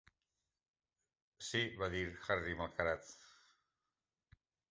"Sí", 1.49 1.61
va 1.83 1.89
dir 1.97 2.01
Harry 2.29 2.57
malcarat. 2.61 3.13